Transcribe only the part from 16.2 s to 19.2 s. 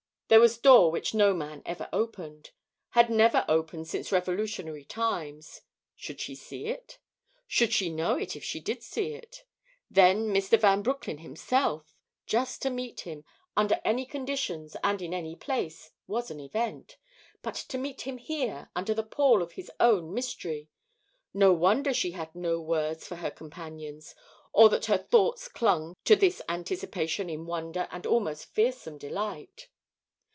an event. But to meet him here, under the